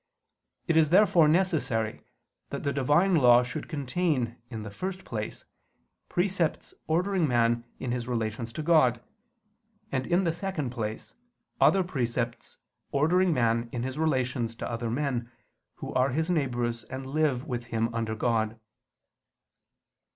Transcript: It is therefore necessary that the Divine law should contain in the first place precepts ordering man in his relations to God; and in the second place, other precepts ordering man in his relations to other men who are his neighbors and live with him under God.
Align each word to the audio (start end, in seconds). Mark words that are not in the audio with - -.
It 0.67 0.77
is 0.77 0.89
therefore 0.89 1.27
necessary 1.27 2.01
that 2.49 2.63
the 2.63 2.73
Divine 2.73 3.13
law 3.13 3.43
should 3.43 3.69
contain 3.69 4.41
in 4.49 4.63
the 4.63 4.71
first 4.71 5.05
place 5.05 5.45
precepts 6.09 6.73
ordering 6.87 7.27
man 7.27 7.65
in 7.77 7.91
his 7.91 8.07
relations 8.07 8.51
to 8.53 8.63
God; 8.63 8.99
and 9.91 10.07
in 10.07 10.23
the 10.23 10.33
second 10.33 10.71
place, 10.71 11.13
other 11.59 11.83
precepts 11.83 12.57
ordering 12.91 13.31
man 13.31 13.69
in 13.71 13.83
his 13.83 13.99
relations 13.99 14.55
to 14.55 14.67
other 14.71 14.89
men 14.89 15.29
who 15.75 15.93
are 15.93 16.09
his 16.09 16.31
neighbors 16.31 16.83
and 16.85 17.05
live 17.05 17.45
with 17.45 17.65
him 17.65 17.93
under 17.93 18.15
God. 18.15 18.59